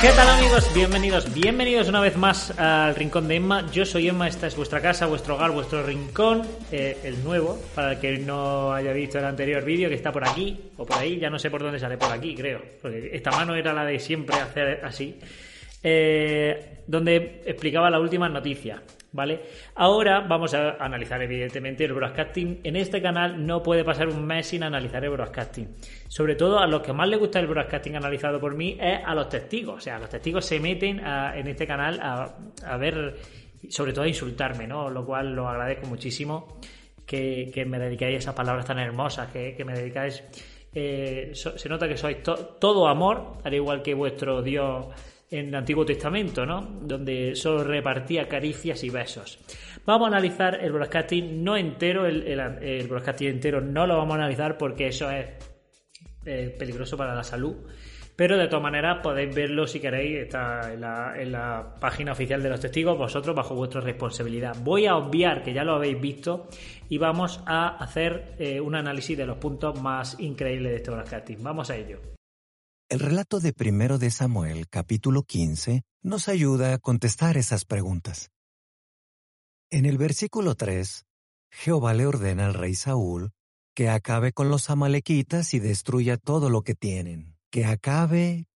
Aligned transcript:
¿Qué 0.00 0.08
tal 0.16 0.28
amigos? 0.30 0.72
Bienvenidos, 0.74 1.34
bienvenidos 1.34 1.88
una 1.88 2.00
vez 2.00 2.16
más 2.16 2.58
al 2.58 2.94
Rincón 2.94 3.28
de 3.28 3.36
Emma. 3.36 3.70
Yo 3.70 3.84
soy 3.84 4.08
Emma, 4.08 4.28
esta 4.28 4.46
es 4.46 4.56
vuestra 4.56 4.80
casa, 4.80 5.04
vuestro 5.04 5.34
hogar, 5.34 5.50
vuestro 5.50 5.82
rincón, 5.82 6.42
eh, 6.72 6.96
el 7.04 7.22
nuevo, 7.22 7.60
para 7.74 7.92
el 7.92 7.98
que 7.98 8.16
no 8.16 8.72
haya 8.72 8.94
visto 8.94 9.18
el 9.18 9.26
anterior 9.26 9.62
vídeo, 9.62 9.90
que 9.90 9.96
está 9.96 10.10
por 10.10 10.26
aquí 10.26 10.58
o 10.78 10.86
por 10.86 10.96
ahí, 10.96 11.18
ya 11.18 11.28
no 11.28 11.38
sé 11.38 11.50
por 11.50 11.62
dónde 11.62 11.78
sale, 11.78 11.98
por 11.98 12.10
aquí 12.10 12.34
creo, 12.34 12.62
porque 12.80 13.10
esta 13.12 13.30
mano 13.30 13.54
era 13.54 13.74
la 13.74 13.84
de 13.84 13.98
siempre 13.98 14.36
hacer 14.36 14.80
así, 14.82 15.18
eh, 15.82 16.78
donde 16.86 17.42
explicaba 17.44 17.90
la 17.90 18.00
última 18.00 18.26
noticia. 18.26 18.82
¿Vale? 19.12 19.40
Ahora 19.74 20.20
vamos 20.20 20.54
a 20.54 20.76
analizar 20.78 21.20
evidentemente 21.20 21.84
el 21.84 21.92
broadcasting. 21.92 22.60
En 22.62 22.76
este 22.76 23.02
canal 23.02 23.44
no 23.44 23.60
puede 23.60 23.84
pasar 23.84 24.08
un 24.08 24.24
mes 24.24 24.46
sin 24.46 24.62
analizar 24.62 25.02
el 25.04 25.10
broadcasting. 25.10 25.68
Sobre 26.06 26.36
todo 26.36 26.60
a 26.60 26.66
los 26.68 26.82
que 26.82 26.92
más 26.92 27.08
les 27.08 27.18
gusta 27.18 27.40
el 27.40 27.48
broadcasting 27.48 27.96
analizado 27.96 28.38
por 28.38 28.54
mí 28.54 28.76
es 28.80 29.00
a 29.04 29.14
los 29.14 29.28
testigos. 29.28 29.78
O 29.78 29.80
sea, 29.80 29.98
los 29.98 30.08
testigos 30.08 30.44
se 30.44 30.60
meten 30.60 31.00
en 31.00 31.46
este 31.48 31.66
canal 31.66 31.98
a, 32.00 32.76
ver, 32.76 33.16
sobre 33.68 33.92
todo 33.92 34.04
a 34.04 34.08
insultarme, 34.08 34.68
¿no? 34.68 34.88
Lo 34.88 35.04
cual 35.04 35.34
lo 35.34 35.48
agradezco 35.48 35.88
muchísimo 35.88 36.60
que, 37.04 37.64
me 37.66 37.80
dedicáis 37.80 38.14
a 38.14 38.18
esas 38.18 38.34
palabras 38.34 38.64
tan 38.64 38.78
hermosas, 38.78 39.28
que, 39.32 39.64
me 39.64 39.74
dedicáis... 39.74 40.22
Eh, 40.72 41.32
se 41.34 41.68
nota 41.68 41.88
que 41.88 41.96
sois 41.96 42.18
todo 42.22 42.86
amor, 42.86 43.38
al 43.42 43.54
igual 43.54 43.82
que 43.82 43.92
vuestro 43.92 44.40
Dios 44.40 44.86
en 45.30 45.48
el 45.48 45.54
Antiguo 45.54 45.84
Testamento, 45.84 46.44
¿no? 46.44 46.60
Donde 46.82 47.34
solo 47.36 47.64
repartía 47.64 48.28
caricias 48.28 48.82
y 48.84 48.90
besos. 48.90 49.38
Vamos 49.86 50.06
a 50.06 50.08
analizar 50.08 50.58
el 50.62 50.72
broadcasting 50.72 51.42
no 51.44 51.56
entero, 51.56 52.06
el, 52.06 52.22
el, 52.26 52.88
broadcasting 52.88 53.28
entero 53.28 53.60
no 53.60 53.86
lo 53.86 53.96
vamos 53.96 54.14
a 54.14 54.18
analizar 54.18 54.58
porque 54.58 54.88
eso 54.88 55.10
es 55.10 55.26
peligroso 56.58 56.96
para 56.96 57.14
la 57.14 57.22
salud. 57.22 57.56
Pero 58.20 58.36
de 58.36 58.48
todas 58.48 58.62
maneras 58.62 58.98
podéis 59.02 59.34
verlo 59.34 59.66
si 59.66 59.80
queréis, 59.80 60.18
está 60.18 60.74
en 60.74 60.82
la, 60.82 61.74
página 61.80 62.12
oficial 62.12 62.42
de 62.42 62.50
los 62.50 62.60
testigos, 62.60 62.98
vosotros 62.98 63.34
bajo 63.34 63.54
vuestra 63.54 63.80
responsabilidad. 63.80 64.54
Voy 64.62 64.84
a 64.84 64.96
obviar 64.96 65.42
que 65.42 65.54
ya 65.54 65.64
lo 65.64 65.72
habéis 65.72 65.98
visto 65.98 66.46
y 66.90 66.98
vamos 66.98 67.42
a 67.46 67.82
hacer 67.82 68.34
eh, 68.38 68.60
un 68.60 68.74
análisis 68.74 69.16
de 69.16 69.24
los 69.24 69.38
puntos 69.38 69.80
más 69.80 70.20
increíbles 70.20 70.70
de 70.70 70.76
este 70.76 70.90
broadcasting. 70.90 71.42
Vamos 71.42 71.70
a 71.70 71.76
ello. 71.76 72.19
El 72.90 72.98
relato 72.98 73.38
de 73.38 73.52
primero 73.52 73.98
de 73.98 74.10
Samuel, 74.10 74.68
capítulo 74.68 75.22
15, 75.22 75.84
nos 76.02 76.26
ayuda 76.26 76.74
a 76.74 76.78
contestar 76.78 77.36
esas 77.36 77.64
preguntas. 77.64 78.32
En 79.70 79.86
el 79.86 79.96
versículo 79.96 80.56
3, 80.56 81.06
Jehová 81.52 81.94
le 81.94 82.06
ordena 82.06 82.46
al 82.46 82.54
rey 82.54 82.74
Saúl 82.74 83.30
que 83.76 83.88
acabe 83.88 84.32
con 84.32 84.48
los 84.48 84.70
amalequitas 84.70 85.54
y 85.54 85.60
destruya 85.60 86.16
todo 86.16 86.50
lo 86.50 86.62
que 86.62 86.74
tienen, 86.74 87.36
que 87.52 87.64
acabe 87.64 88.46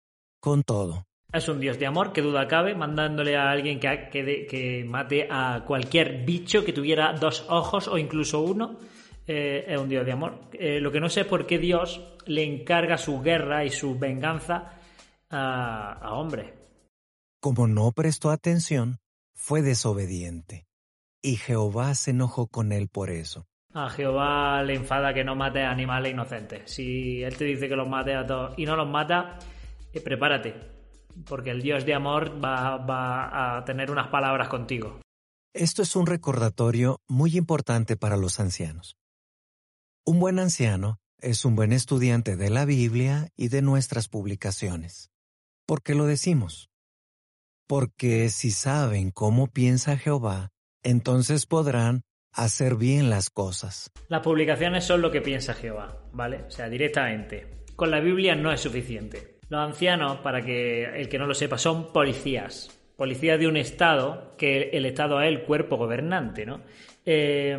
con 0.40 0.64
todo. 0.64 1.06
Es 1.32 1.48
un 1.48 1.60
Dios 1.60 1.78
de 1.78 1.86
amor, 1.86 2.12
que 2.12 2.20
duda 2.20 2.48
cabe, 2.48 2.74
mandándole 2.74 3.36
a 3.36 3.52
alguien 3.52 3.78
que, 3.78 4.10
que 4.50 4.84
mate 4.84 5.28
a 5.30 5.62
cualquier 5.64 6.24
bicho 6.24 6.64
que 6.64 6.72
tuviera 6.72 7.12
dos 7.12 7.46
ojos 7.48 7.86
o 7.86 7.98
incluso 7.98 8.40
uno 8.40 8.80
eh, 9.26 9.64
es 9.68 9.78
un 9.78 9.88
Dios 9.88 10.04
de 10.04 10.12
amor. 10.12 10.48
Eh, 10.52 10.80
lo 10.80 10.92
que 10.92 11.00
no 11.00 11.08
sé 11.08 11.22
es 11.22 11.26
por 11.26 11.46
qué 11.46 11.58
Dios 11.58 12.02
le 12.26 12.44
encarga 12.44 12.98
su 12.98 13.20
guerra 13.20 13.64
y 13.64 13.70
su 13.70 13.98
venganza 13.98 14.72
a, 15.30 15.92
a 15.92 16.12
hombres. 16.14 16.52
Como 17.40 17.66
no 17.66 17.92
prestó 17.92 18.30
atención, 18.30 18.98
fue 19.34 19.62
desobediente. 19.62 20.66
Y 21.22 21.36
Jehová 21.36 21.94
se 21.94 22.10
enojó 22.10 22.46
con 22.46 22.72
él 22.72 22.88
por 22.88 23.10
eso. 23.10 23.46
A 23.72 23.90
Jehová 23.90 24.62
le 24.62 24.74
enfada 24.74 25.12
que 25.12 25.24
no 25.24 25.34
mate 25.34 25.62
a 25.62 25.70
animales 25.70 26.12
inocentes. 26.12 26.70
Si 26.70 27.22
él 27.22 27.36
te 27.36 27.44
dice 27.44 27.68
que 27.68 27.74
los 27.74 27.88
mate 27.88 28.14
a 28.14 28.24
todos 28.24 28.54
y 28.56 28.66
no 28.66 28.76
los 28.76 28.88
mata, 28.88 29.38
eh, 29.92 30.00
prepárate, 30.00 30.54
porque 31.26 31.50
el 31.50 31.60
Dios 31.60 31.84
de 31.84 31.94
amor 31.94 32.42
va, 32.42 32.76
va 32.76 33.56
a 33.56 33.64
tener 33.64 33.90
unas 33.90 34.08
palabras 34.08 34.48
contigo. 34.48 35.00
Esto 35.52 35.82
es 35.82 35.96
un 35.96 36.06
recordatorio 36.06 37.00
muy 37.08 37.36
importante 37.36 37.96
para 37.96 38.16
los 38.16 38.38
ancianos. 38.38 38.96
Un 40.06 40.20
buen 40.20 40.38
anciano 40.38 40.98
es 41.18 41.46
un 41.46 41.56
buen 41.56 41.72
estudiante 41.72 42.36
de 42.36 42.50
la 42.50 42.66
Biblia 42.66 43.28
y 43.38 43.48
de 43.48 43.62
nuestras 43.62 44.06
publicaciones. 44.06 45.10
¿Por 45.64 45.82
qué 45.82 45.94
lo 45.94 46.04
decimos? 46.04 46.68
Porque 47.66 48.28
si 48.28 48.50
saben 48.50 49.10
cómo 49.10 49.46
piensa 49.46 49.96
Jehová, 49.96 50.50
entonces 50.82 51.46
podrán 51.46 52.02
hacer 52.34 52.74
bien 52.74 53.08
las 53.08 53.30
cosas. 53.30 53.90
Las 54.08 54.20
publicaciones 54.20 54.84
son 54.84 55.00
lo 55.00 55.10
que 55.10 55.22
piensa 55.22 55.54
Jehová, 55.54 56.02
¿vale? 56.12 56.42
O 56.48 56.50
sea, 56.50 56.68
directamente. 56.68 57.64
Con 57.74 57.90
la 57.90 58.00
Biblia 58.00 58.36
no 58.36 58.52
es 58.52 58.60
suficiente. 58.60 59.38
Los 59.48 59.60
ancianos, 59.62 60.18
para 60.18 60.44
que 60.44 60.84
el 61.00 61.08
que 61.08 61.18
no 61.18 61.26
lo 61.26 61.32
sepa, 61.32 61.56
son 61.56 61.94
policías. 61.94 62.68
Policías 62.96 63.38
de 63.40 63.48
un 63.48 63.56
Estado, 63.56 64.34
que 64.36 64.68
el 64.74 64.84
Estado 64.84 65.22
es 65.22 65.28
el 65.28 65.44
cuerpo 65.44 65.78
gobernante, 65.78 66.44
¿no? 66.44 66.60
Eh, 67.06 67.56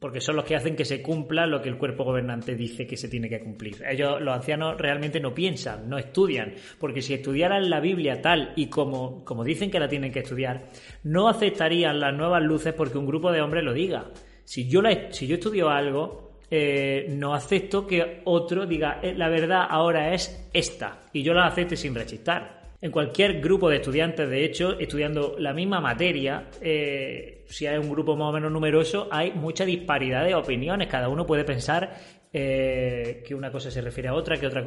porque 0.00 0.20
son 0.20 0.36
los 0.36 0.44
que 0.44 0.56
hacen 0.56 0.74
que 0.74 0.84
se 0.84 1.00
cumpla 1.02 1.46
lo 1.46 1.62
que 1.62 1.68
el 1.68 1.78
cuerpo 1.78 2.04
gobernante 2.04 2.54
dice 2.54 2.86
que 2.86 2.96
se 2.96 3.08
tiene 3.08 3.28
que 3.28 3.40
cumplir. 3.40 3.82
Ellos, 3.88 4.20
los 4.20 4.34
ancianos, 4.34 4.76
realmente 4.78 5.20
no 5.20 5.34
piensan, 5.34 5.88
no 5.88 5.98
estudian, 5.98 6.54
porque 6.78 7.02
si 7.02 7.14
estudiaran 7.14 7.70
la 7.70 7.80
Biblia 7.80 8.20
tal 8.20 8.52
y 8.56 8.66
como, 8.66 9.24
como 9.24 9.44
dicen 9.44 9.70
que 9.70 9.80
la 9.80 9.88
tienen 9.88 10.12
que 10.12 10.20
estudiar, 10.20 10.68
no 11.04 11.28
aceptarían 11.28 12.00
las 12.00 12.14
nuevas 12.14 12.42
luces 12.42 12.74
porque 12.74 12.98
un 12.98 13.06
grupo 13.06 13.32
de 13.32 13.40
hombres 13.40 13.64
lo 13.64 13.72
diga. 13.72 14.10
Si 14.44 14.68
yo, 14.68 14.82
si 15.10 15.26
yo 15.26 15.36
estudio 15.36 15.70
algo, 15.70 16.38
eh, 16.50 17.06
no 17.10 17.34
acepto 17.34 17.86
que 17.86 18.20
otro 18.24 18.66
diga 18.66 19.00
eh, 19.02 19.14
la 19.16 19.28
verdad 19.28 19.66
ahora 19.68 20.14
es 20.14 20.48
esta 20.52 21.00
y 21.12 21.24
yo 21.24 21.34
la 21.34 21.46
acepte 21.46 21.76
sin 21.76 21.94
rechistar. 21.94 22.65
En 22.86 22.92
cualquier 22.92 23.40
grupo 23.40 23.68
de 23.68 23.78
estudiantes, 23.78 24.30
de 24.30 24.44
hecho, 24.44 24.78
estudiando 24.78 25.34
la 25.40 25.52
misma 25.52 25.80
materia, 25.80 26.50
eh, 26.60 27.42
si 27.48 27.66
hay 27.66 27.78
un 27.78 27.90
grupo 27.90 28.14
más 28.14 28.28
o 28.28 28.32
menos 28.32 28.52
numeroso, 28.52 29.08
hay 29.10 29.32
mucha 29.32 29.64
disparidad 29.64 30.24
de 30.24 30.36
opiniones. 30.36 30.86
Cada 30.86 31.08
uno 31.08 31.26
puede 31.26 31.42
pensar 31.42 31.98
eh, 32.32 33.24
que 33.26 33.34
una 33.34 33.50
cosa 33.50 33.72
se 33.72 33.80
refiere 33.80 34.08
a 34.08 34.14
otra, 34.14 34.36
que 34.36 34.46
otra. 34.46 34.64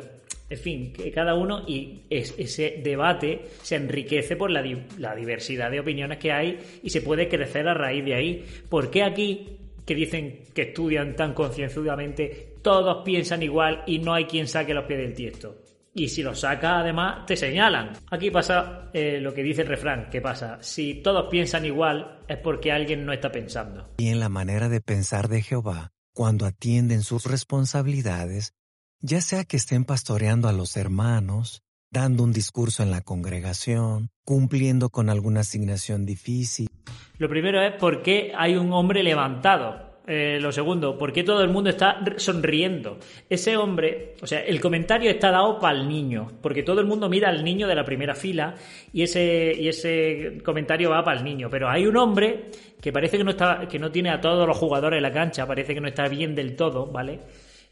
En 0.50 0.58
fin, 0.58 0.92
que 0.92 1.10
cada 1.12 1.34
uno 1.34 1.64
y 1.66 2.02
ese 2.10 2.82
debate 2.84 3.40
se 3.62 3.78
enriquece 3.78 4.36
por 4.36 4.52
la, 4.52 4.66
la 4.98 5.16
diversidad 5.16 5.72
de 5.72 5.80
opiniones 5.80 6.18
que 6.18 6.34
hay 6.34 6.60
y 6.84 6.90
se 6.90 7.02
puede 7.02 7.30
crecer 7.30 7.70
a 7.70 7.74
raíz 7.74 8.04
de 8.04 8.16
ahí. 8.16 8.46
¿Por 8.68 8.92
qué 8.92 9.04
aquí 9.04 9.48
que 9.86 9.96
dicen 9.96 10.42
que 10.54 10.64
estudian 10.64 11.16
tan 11.16 11.34
concienzudamente, 11.34 12.56
todos 12.62 13.02
piensan 13.06 13.44
igual 13.44 13.82
y 13.88 14.00
no 14.00 14.14
hay 14.14 14.26
quien 14.26 14.46
saque 14.46 14.74
los 14.74 14.84
pies 14.84 15.00
del 15.00 15.14
tiesto. 15.14 15.69
Y 16.00 16.08
si 16.08 16.24
lo 16.24 16.34
saca, 16.34 16.80
además, 16.80 17.26
te 17.26 17.36
señalan. 17.36 17.92
Aquí 18.10 18.32
pasa 18.32 18.90
eh, 18.94 19.20
lo 19.20 19.34
que 19.34 19.44
dice 19.44 19.64
el 19.64 19.68
refrán, 19.68 20.08
¿qué 20.10 20.22
pasa? 20.22 20.58
Si 20.62 20.94
todos 21.04 21.28
piensan 21.30 21.66
igual, 21.66 22.22
es 22.26 22.38
porque 22.38 22.72
alguien 22.72 23.06
no 23.06 23.12
está 23.12 23.34
pensando. 23.34 23.90
Y 23.98 24.08
en 24.08 24.22
la 24.22 24.30
manera 24.30 24.70
de 24.70 24.80
pensar 24.80 25.28
de 25.28 25.42
Jehová, 25.42 25.92
cuando 26.14 26.46
atienden 26.46 27.04
sus 27.04 27.26
responsabilidades, 27.26 28.54
ya 29.02 29.20
sea 29.20 29.44
que 29.44 29.58
estén 29.58 29.84
pastoreando 29.84 30.48
a 30.48 30.54
los 30.54 30.78
hermanos, 30.78 31.64
dando 31.92 32.24
un 32.24 32.32
discurso 32.32 32.82
en 32.82 32.92
la 32.92 33.02
congregación, 33.02 34.10
cumpliendo 34.24 34.92
con 34.92 35.10
alguna 35.10 35.42
asignación 35.42 36.06
difícil. 36.06 36.70
Lo 37.18 37.28
primero 37.28 37.62
es 37.62 37.74
por 37.74 38.04
qué 38.04 38.32
hay 38.38 38.56
un 38.56 38.72
hombre 38.72 39.04
levantado. 39.04 39.89
Eh, 40.12 40.40
lo 40.42 40.52
segundo, 40.52 40.98
¿por 40.98 41.14
qué 41.14 41.24
todo 41.24 41.44
el 41.44 41.50
mundo 41.50 41.70
está 41.70 42.04
sonriendo? 42.18 42.98
Ese 43.30 43.56
hombre, 43.56 44.16
o 44.24 44.26
sea, 44.26 44.40
el 44.40 44.60
comentario 44.60 45.12
está 45.12 45.30
dado 45.30 45.60
para 45.60 45.78
el 45.78 45.88
niño, 45.88 46.32
porque 46.42 46.64
todo 46.64 46.82
el 46.82 46.88
mundo 46.88 47.08
mira 47.08 47.30
al 47.30 47.44
niño 47.44 47.68
de 47.68 47.76
la 47.76 47.86
primera 47.86 48.16
fila 48.16 48.56
y 48.92 49.04
ese, 49.04 49.54
y 49.56 49.68
ese 49.68 50.40
comentario 50.44 50.90
va 50.90 51.04
para 51.04 51.20
el 51.20 51.24
niño. 51.24 51.48
Pero 51.52 51.70
hay 51.70 51.86
un 51.86 51.96
hombre 51.96 52.46
que 52.82 52.92
parece 52.92 53.20
que 53.20 53.24
no, 53.24 53.30
está, 53.30 53.68
que 53.70 53.78
no 53.78 53.92
tiene 53.92 54.10
a 54.10 54.20
todos 54.20 54.48
los 54.48 54.58
jugadores 54.58 54.98
en 54.98 55.04
la 55.04 55.12
cancha, 55.12 55.46
parece 55.46 55.76
que 55.76 55.82
no 55.82 55.88
está 55.88 56.08
bien 56.08 56.34
del 56.34 56.56
todo, 56.56 56.88
¿vale? 56.88 57.20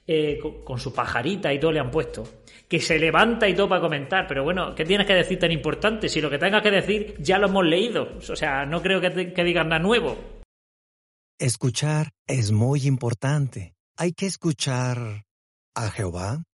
Eh, 0.05 0.39
con, 0.63 0.77
su 0.77 0.93
pajarita 0.93 1.51
y 1.51 1.59
todo 1.59 1.71
le 1.71 1.79
han 1.79 1.89
puesto. 1.89 2.23
Que 2.67 2.79
se 2.79 2.99
levanta 2.99 3.49
y 3.49 3.55
todo 3.55 3.67
para 3.67 3.81
comentar. 3.81 4.27
Pero 4.27 4.43
bueno, 4.43 4.75
¿qué 4.75 4.85
tienes 4.85 5.07
que 5.07 5.15
decir 5.15 5.39
tan 5.39 5.51
importante? 5.51 6.07
Si 6.07 6.21
lo 6.21 6.29
que 6.29 6.37
tengas 6.37 6.61
que 6.61 6.69
decir 6.69 7.15
ya 7.17 7.39
lo 7.39 7.47
hemos 7.47 7.65
leído. 7.65 8.09
O 8.17 8.35
sea, 8.35 8.63
no 8.63 8.79
creo 8.83 9.01
que, 9.01 9.33
que 9.33 9.43
digas 9.43 9.65
nada 9.65 9.79
nuevo. 9.79 10.36
Escuchar 11.39 12.13
es 12.25 12.51
muy 12.51 12.87
importante. 12.87 13.75
Hay 13.95 14.13
que 14.13 14.25
escuchar 14.25 15.25
a 15.75 15.91
Jehová, 15.91 16.45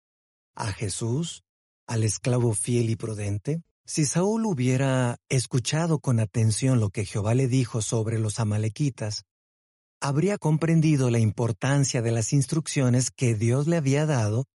a 0.55 0.73
Jesús, 0.73 1.43
al 1.87 2.03
esclavo 2.03 2.53
fiel 2.53 2.89
y 2.89 2.97
prudente. 2.97 3.61
Si 3.85 4.03
Saúl 4.03 4.45
hubiera 4.45 5.15
escuchado 5.29 5.99
con 5.99 6.19
atención 6.19 6.81
lo 6.81 6.89
que 6.89 7.05
Jehová 7.05 7.33
le 7.33 7.47
dijo 7.47 7.81
sobre 7.81 8.19
los 8.19 8.41
amalequitas, 8.41 9.23
habría 10.01 10.37
comprendido 10.37 11.09
la 11.09 11.19
importancia 11.19 12.01
de 12.01 12.11
las 12.11 12.33
instrucciones 12.33 13.09
que 13.09 13.35
Dios 13.35 13.67
le 13.67 13.77
había 13.77 14.05
dado 14.05 14.47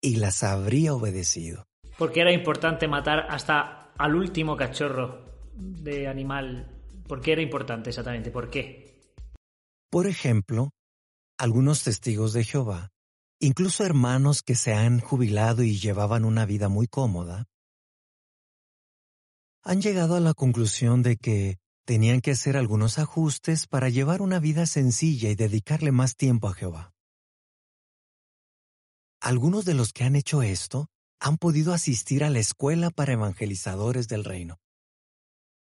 y 0.00 0.14
las 0.14 0.44
habría 0.44 0.94
obedecido. 0.94 1.64
Porque 1.98 2.20
era 2.20 2.30
importante 2.30 2.86
matar 2.86 3.26
hasta 3.28 3.90
al 3.98 4.14
último 4.14 4.56
cachorro 4.56 5.24
de 5.56 6.06
animal. 6.06 6.70
¿Por 7.08 7.20
qué 7.20 7.32
era 7.32 7.42
importante 7.42 7.90
exactamente? 7.90 8.30
¿Por 8.30 8.48
qué? 8.48 8.81
Por 9.92 10.06
ejemplo, 10.06 10.70
algunos 11.36 11.84
testigos 11.84 12.32
de 12.32 12.44
Jehová, 12.44 12.88
incluso 13.38 13.84
hermanos 13.84 14.40
que 14.42 14.54
se 14.54 14.72
han 14.72 15.00
jubilado 15.00 15.64
y 15.64 15.78
llevaban 15.78 16.24
una 16.24 16.46
vida 16.46 16.70
muy 16.70 16.86
cómoda, 16.86 17.44
han 19.62 19.82
llegado 19.82 20.16
a 20.16 20.20
la 20.20 20.32
conclusión 20.32 21.02
de 21.02 21.18
que 21.18 21.58
tenían 21.84 22.22
que 22.22 22.30
hacer 22.30 22.56
algunos 22.56 22.98
ajustes 22.98 23.66
para 23.66 23.90
llevar 23.90 24.22
una 24.22 24.38
vida 24.38 24.64
sencilla 24.64 25.28
y 25.28 25.34
dedicarle 25.34 25.92
más 25.92 26.16
tiempo 26.16 26.48
a 26.48 26.54
Jehová. 26.54 26.94
Algunos 29.20 29.66
de 29.66 29.74
los 29.74 29.92
que 29.92 30.04
han 30.04 30.16
hecho 30.16 30.42
esto 30.42 30.86
han 31.20 31.36
podido 31.36 31.74
asistir 31.74 32.24
a 32.24 32.30
la 32.30 32.38
escuela 32.38 32.88
para 32.88 33.12
evangelizadores 33.12 34.08
del 34.08 34.24
reino, 34.24 34.56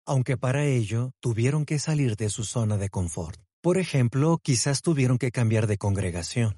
aunque 0.06 0.38
para 0.38 0.64
ello 0.64 1.12
tuvieron 1.20 1.66
que 1.66 1.78
salir 1.78 2.16
de 2.16 2.30
su 2.30 2.46
zona 2.46 2.78
de 2.78 2.88
confort. 2.88 3.44
Por 3.64 3.78
ejemplo, 3.78 4.42
quizás 4.44 4.82
tuvieron 4.82 5.18
que 5.18 5.32
cambiar 5.32 5.68
de 5.68 5.78
congregación, 5.78 6.58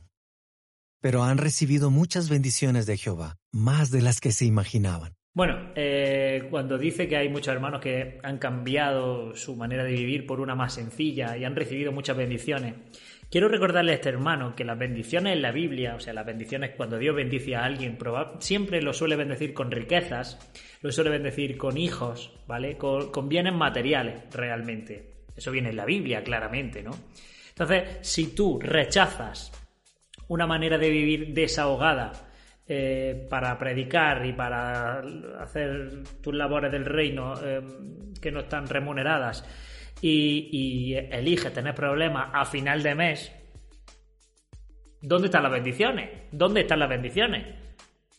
pero 1.01 1.21
han 1.21 1.37
recibido 1.37 1.91
muchas 1.91 2.29
bendiciones 2.29 2.87
de 2.87 2.97
Jehová, 2.97 3.37
más 3.51 3.91
de 3.91 4.01
las 4.01 4.19
que 4.19 4.31
se 4.31 4.45
imaginaban. 4.45 5.13
Bueno, 5.35 5.71
eh, 5.75 6.47
cuando 6.49 6.79
dice 6.79 7.07
que 7.07 7.17
hay 7.17 7.29
muchos 7.29 7.53
hermanos 7.53 7.79
que 7.79 8.17
han 8.23 8.39
cambiado 8.39 9.35
su 9.35 9.55
manera 9.55 9.83
de 9.83 9.91
vivir 9.91 10.25
por 10.25 10.39
una 10.39 10.55
más 10.55 10.73
sencilla 10.73 11.37
y 11.37 11.43
han 11.43 11.55
recibido 11.55 11.91
muchas 11.91 12.17
bendiciones, 12.17 12.73
quiero 13.29 13.49
recordarle 13.49 13.91
a 13.91 13.95
este 13.95 14.09
hermano 14.09 14.55
que 14.55 14.65
las 14.65 14.79
bendiciones 14.79 15.33
en 15.33 15.43
la 15.43 15.51
Biblia, 15.51 15.93
o 15.93 15.99
sea, 15.99 16.13
las 16.13 16.25
bendiciones 16.25 16.71
cuando 16.75 16.97
Dios 16.97 17.15
bendice 17.15 17.55
a 17.55 17.65
alguien, 17.65 17.99
siempre 18.39 18.81
lo 18.81 18.93
suele 18.93 19.15
bendecir 19.15 19.53
con 19.53 19.69
riquezas, 19.69 20.39
lo 20.81 20.91
suele 20.91 21.11
bendecir 21.11 21.55
con 21.55 21.77
hijos, 21.77 22.33
¿vale? 22.47 22.79
Con, 22.79 23.11
con 23.11 23.29
bienes 23.29 23.53
materiales, 23.53 24.23
realmente. 24.31 25.14
Eso 25.35 25.51
viene 25.51 25.69
en 25.69 25.75
la 25.75 25.85
Biblia, 25.85 26.23
claramente, 26.23 26.81
¿no? 26.81 26.91
Entonces, 27.49 27.99
si 28.01 28.35
tú 28.35 28.59
rechazas 28.59 29.51
una 30.27 30.47
manera 30.47 30.77
de 30.77 30.89
vivir 30.89 31.33
desahogada, 31.33 32.11
eh, 32.67 33.27
para 33.29 33.59
predicar 33.59 34.25
y 34.25 34.33
para 34.33 35.03
hacer 35.39 36.01
tus 36.19 36.33
labores 36.33 36.71
del 36.71 36.83
reino 36.83 37.35
eh, 37.43 37.61
que 38.19 38.31
no 38.31 38.39
están 38.39 38.67
remuneradas 38.67 39.45
y, 40.01 40.49
y 40.51 40.95
eliges 40.95 41.53
tener 41.53 41.75
problemas 41.75 42.31
a 42.33 42.43
final 42.43 42.81
de 42.81 42.95
mes, 42.95 43.31
¿dónde 44.99 45.27
están 45.27 45.43
las 45.43 45.51
bendiciones? 45.51 46.09
¿Dónde 46.31 46.61
están 46.61 46.79
las 46.79 46.89
bendiciones? 46.89 47.45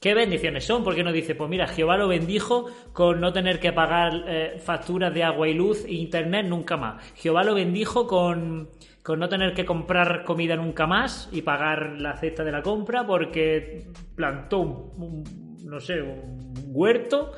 ¿Qué 0.01 0.15
bendiciones 0.15 0.65
son? 0.65 0.85
Porque 0.85 1.03
no 1.03 1.11
dice, 1.11 1.35
pues 1.35 1.49
mira, 1.49 1.67
Jehová 1.67 1.97
lo 1.97 2.07
bendijo 2.07 2.67
con 2.93 3.21
no 3.21 3.33
tener 3.33 3.59
que 3.59 3.73
pagar 3.73 4.25
eh, 4.29 4.59
facturas 4.59 5.13
de 5.15 5.25
agua 5.25 5.49
y 5.49 5.55
luz 5.55 5.85
e 5.87 5.95
internet 5.95 6.47
nunca 6.47 6.77
más. 6.77 7.03
Jehová 7.15 7.45
lo 7.45 7.55
bendijo 7.55 8.07
con, 8.07 8.69
con 9.03 9.19
no 9.19 9.29
tener 9.29 9.55
que 9.55 9.65
comprar 9.65 10.23
comida 10.25 10.55
nunca 10.55 10.87
más 10.87 11.31
y 11.33 11.41
pagar 11.43 11.97
la 11.99 12.17
cesta 12.19 12.45
de 12.45 12.53
la 12.53 12.61
compra 12.61 13.07
porque 13.07 13.87
plantó 14.15 14.59
un, 14.61 15.25
no 15.65 15.81
sé, 15.81 16.03
un 16.03 16.53
huerto 16.69 17.33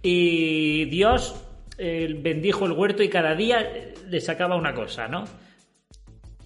y 0.00 0.84
Dios 0.84 1.44
eh, 1.78 2.14
bendijo 2.20 2.66
el 2.66 2.72
huerto 2.72 3.02
y 3.02 3.08
cada 3.08 3.34
día 3.34 3.66
le 4.08 4.20
sacaba 4.20 4.54
una 4.54 4.72
cosa, 4.72 5.08
¿no? 5.08 5.24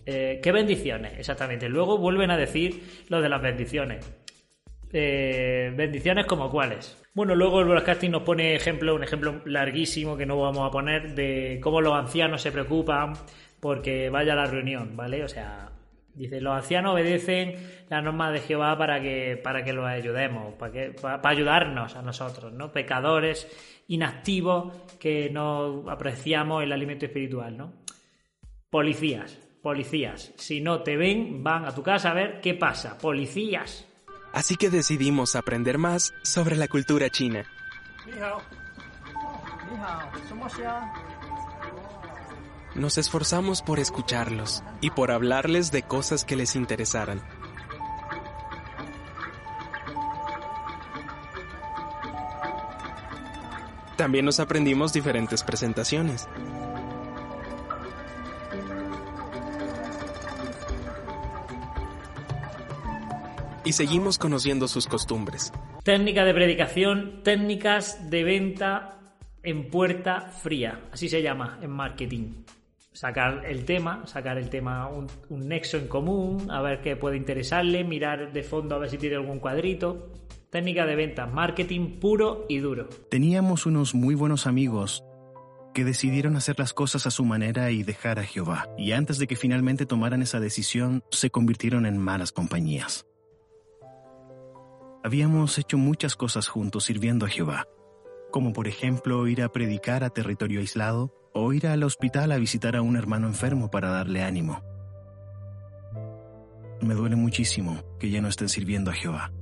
Eh, 0.06 0.41
¿Qué 0.43 0.53
bendiciones? 0.53 1.19
Exactamente. 1.19 1.69
Luego 1.69 1.99
vuelven 1.99 2.31
a 2.31 2.38
decir 2.38 3.05
lo 3.09 3.21
de 3.21 3.29
las 3.29 3.43
bendiciones. 3.43 4.18
Eh, 4.93 5.73
bendiciones 5.76 6.26
como 6.26 6.50
cuáles. 6.50 6.96
Bueno, 7.14 7.35
luego 7.35 7.61
el 7.61 7.69
broadcasting 7.69 8.12
nos 8.12 8.23
pone 8.23 8.55
ejemplo, 8.55 8.94
un 8.94 9.02
ejemplo 9.02 9.43
larguísimo 9.44 10.17
que 10.17 10.25
no 10.25 10.40
vamos 10.40 10.67
a 10.67 10.70
poner 10.70 11.14
de 11.14 11.58
cómo 11.62 11.81
los 11.81 11.94
ancianos 11.94 12.43
se 12.43 12.52
preocupan 12.52 13.14
porque 13.61 14.08
vaya 14.08 14.32
a 14.32 14.37
la 14.37 14.46
reunión, 14.46 14.96
¿vale? 14.96 15.25
O 15.25 15.29
sea, 15.29 15.70
dice, 16.14 16.40
los 16.40 16.55
ancianos 16.55 16.94
obedecen 16.94 17.55
las 17.88 18.02
normas 18.02 18.32
de 18.32 18.40
Jehová 18.40 18.79
para 18.79 19.00
que, 19.00 19.38
para 19.43 19.64
que 19.64 19.73
los 19.73 19.87
ayudemos, 19.87 20.55
para, 20.55 20.73
que, 20.73 20.90
para, 20.90 21.29
ayudarnos 21.29 21.96
a 21.96 22.02
nosotros, 22.02 22.52
¿no? 22.52 22.73
Pecadores 22.73 23.49
inactivos 23.88 24.76
que 24.99 25.31
no 25.31 25.85
apreciamos 25.88 26.62
el 26.62 26.73
alimento 26.73 27.06
espiritual, 27.06 27.56
¿no? 27.56 27.73
Policías, 28.70 29.38
policías, 29.62 30.32
si 30.37 30.61
no 30.61 30.82
te 30.82 30.96
ven, 30.96 31.43
van 31.43 31.64
a 31.64 31.75
tu 31.75 31.82
casa 31.82 32.11
a 32.11 32.14
ver 32.14 32.40
qué 32.40 32.55
pasa. 32.55 32.99
Policías, 32.99 33.88
Así 34.32 34.56
que 34.56 34.70
decidimos 34.70 35.36
aprender 35.36 35.78
más 35.78 36.14
sobre 36.22 36.56
la 36.56 36.69
cultura 36.69 37.10
china. 37.10 37.44
Nos 42.75 42.98
esforzamos 42.98 43.62
por 43.62 43.80
escucharlos 43.80 44.62
y 44.80 44.90
por 44.90 45.10
hablarles 45.10 45.72
de 45.72 45.82
cosas 45.82 46.25
que 46.25 46.36
les 46.36 46.54
interesaran. 46.54 47.22
También 53.96 54.25
nos 54.25 54.38
aprendimos 54.38 54.92
diferentes 54.92 55.42
presentaciones. 55.42 56.28
Y 63.64 63.72
seguimos 63.72 64.19
conociendo 64.19 64.69
sus 64.69 64.87
costumbres. 64.87 65.52
Técnica 65.84 66.25
de 66.25 66.34
predicación, 66.34 67.22
técnicas 67.22 68.10
de 68.10 68.25
venta 68.25 68.99
en 69.43 69.70
puerta 69.70 70.20
fría, 70.20 70.88
así 70.93 71.08
se 71.08 71.22
llama 71.22 71.58
en 71.62 71.70
marketing. 71.70 72.44
Sacar 72.93 73.44
el 73.46 73.64
tema, 73.64 74.06
sacar 74.06 74.38
el 74.38 74.50
tema, 74.50 74.88
un, 74.88 75.08
nexo 75.49 75.78
en 75.78 75.87
común, 75.87 76.50
a 76.50 76.60
ver 76.60 76.81
qué 76.81 76.96
puede 76.96 77.16
interesarle, 77.16 77.84
mirar 77.84 78.32
de 78.32 78.43
fondo 78.43 78.75
a 78.75 78.78
ver 78.78 78.90
si 78.90 78.99
tiene 78.99 79.16
algún 79.16 79.38
cuadrito. 79.38 80.12
Técnica 80.50 80.87
de 80.87 80.96
venta, 80.96 81.26
marketing 81.26 82.00
puro 82.00 82.46
y 82.49 82.58
duro. 82.58 82.88
Teníamos 83.11 83.66
unos 83.66 83.94
muy 83.94 84.14
buenos 84.14 84.46
amigos 84.46 85.04
que 85.75 85.84
decidieron 85.84 86.34
hacer 86.37 86.58
las 86.58 86.72
cosas 86.72 87.06
a 87.06 87.11
su 87.11 87.25
manera 87.25 87.70
y 87.70 87.84
dejar 87.84 88.19
a 88.19 88.25
Jehová, 88.25 88.69
y 88.76 88.93
antes 88.93 89.19
de 89.19 89.26
que 89.28 89.37
finalmente 89.37 89.87
tomaran 89.87 90.22
esa 90.22 90.40
decisión, 90.40 91.04
se 91.11 91.31
convirtieron 91.31 91.87
en 91.87 91.99
malas 91.99 92.32
compañías. 92.32 93.07
Habíamos 95.05 95.56
hecho 95.59 95.79
muchas 95.79 96.17
cosas 96.17 96.49
juntos 96.49 96.85
sirviendo 96.85 97.25
a 97.25 97.29
Jehová, 97.29 97.67
como 98.33 98.53
por 98.53 98.67
ejemplo 98.67 99.29
ir 99.29 99.43
a 99.43 99.53
predicar 99.53 100.03
a 100.03 100.11
territorio 100.11 100.59
aislado 100.59 101.15
o 101.33 101.52
ir 101.52 101.69
al 101.69 101.85
hospital 101.85 102.33
a 102.33 102.38
visitar 102.38 102.75
a 102.75 102.83
un 102.83 102.97
hermano 102.97 103.28
enfermo 103.28 103.71
para 103.71 103.90
darle 103.90 104.23
ánimo. 104.23 104.61
Me 106.83 106.95
duele 106.95 107.14
muchísimo 107.14 107.83
que 108.00 108.11
ya 108.11 108.21
no 108.21 108.28
estén 108.28 108.49
sirviendo 108.49 108.90
a 108.90 108.95
Jehová. 108.95 109.33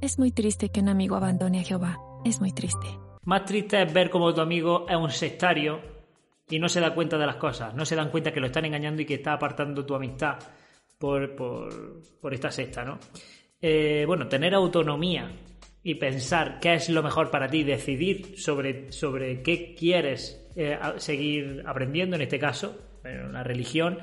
Es 0.00 0.18
muy 0.18 0.32
triste 0.32 0.70
que 0.70 0.80
un 0.80 0.88
amigo 0.88 1.16
abandone 1.16 1.60
a 1.60 1.64
Jehová. 1.64 1.98
Es 2.24 2.40
muy 2.40 2.52
triste. 2.52 2.86
Más 3.24 3.44
triste 3.44 3.82
es 3.82 3.92
ver 3.92 4.10
cómo 4.10 4.32
tu 4.32 4.40
amigo 4.40 4.86
es 4.88 4.96
un 4.96 5.10
sectario 5.10 5.80
y 6.48 6.58
no 6.58 6.68
se 6.68 6.80
da 6.80 6.94
cuenta 6.94 7.18
de 7.18 7.26
las 7.26 7.36
cosas. 7.36 7.74
No 7.74 7.84
se 7.84 7.96
dan 7.96 8.10
cuenta 8.10 8.32
que 8.32 8.40
lo 8.40 8.46
están 8.46 8.64
engañando 8.64 9.02
y 9.02 9.06
que 9.06 9.14
está 9.14 9.34
apartando 9.34 9.84
tu 9.84 9.94
amistad 9.94 10.38
por, 10.98 11.34
por, 11.36 12.02
por 12.20 12.32
esta 12.32 12.50
secta, 12.50 12.84
¿no? 12.84 12.98
Eh, 13.60 14.04
bueno, 14.06 14.28
tener 14.28 14.54
autonomía 14.54 15.30
y 15.82 15.94
pensar 15.96 16.60
qué 16.60 16.74
es 16.74 16.88
lo 16.88 17.02
mejor 17.02 17.30
para 17.30 17.48
ti, 17.48 17.62
decidir 17.62 18.38
sobre, 18.38 18.90
sobre 18.90 19.42
qué 19.42 19.74
quieres 19.74 20.50
eh, 20.56 20.78
seguir 20.96 21.62
aprendiendo, 21.66 22.16
en 22.16 22.22
este 22.22 22.38
caso, 22.38 22.76
en 23.04 23.24
una 23.24 23.42
religión, 23.42 23.98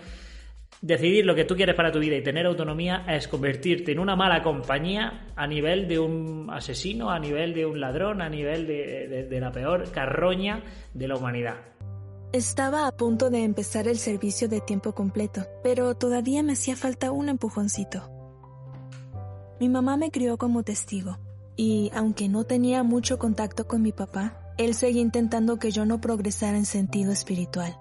decidir 0.82 1.26
lo 1.26 1.36
que 1.36 1.46
tú 1.46 1.56
quieres 1.56 1.76
para 1.76 1.92
tu 1.92 2.00
vida 2.00 2.16
y 2.16 2.24
tener 2.24 2.46
autonomía 2.46 3.06
es 3.08 3.28
convertirte 3.28 3.92
en 3.92 4.00
una 4.00 4.16
mala 4.16 4.44
compañía 4.44 5.28
a 5.36 5.48
nivel 5.48 5.88
de 5.88 6.00
un 6.00 6.50
asesino, 6.52 7.10
a 7.10 7.20
nivel 7.20 7.54
de 7.54 7.66
un 7.66 7.80
ladrón, 7.80 8.22
a 8.22 8.30
nivel 8.30 8.68
de, 8.68 9.28
de 9.30 9.40
la 9.40 9.52
peor 9.52 9.92
carroña 9.92 10.64
de 10.94 11.08
la 11.08 11.16
humanidad. 11.16 11.56
Estaba 12.34 12.88
a 12.88 12.96
punto 12.96 13.30
de 13.30 13.44
empezar 13.44 13.88
el 13.88 13.98
servicio 13.98 14.48
de 14.48 14.62
tiempo 14.62 14.94
completo, 14.94 15.46
pero 15.64 15.96
todavía 15.96 16.44
me 16.44 16.54
hacía 16.54 16.76
falta 16.76 17.12
un 17.12 17.28
empujoncito. 17.28 18.21
Mi 19.62 19.70
mamá 19.70 19.96
me 19.96 20.10
crió 20.10 20.38
como 20.38 20.64
testigo, 20.64 21.20
y 21.56 21.92
aunque 21.94 22.28
no 22.28 22.46
tenía 22.46 22.82
mucho 22.82 23.20
contacto 23.20 23.68
con 23.68 23.84
mi 23.84 23.92
papá, 23.92 24.56
él 24.58 24.74
seguía 24.74 25.04
intentando 25.04 25.60
que 25.60 25.70
yo 25.70 25.86
no 25.86 26.02
progresara 26.02 26.58
en 26.58 26.66
sentido 26.66 27.12
espiritual. 27.12 27.78